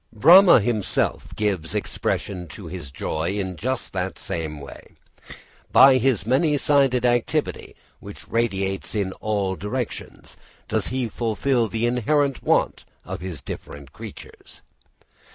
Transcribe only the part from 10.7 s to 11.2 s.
he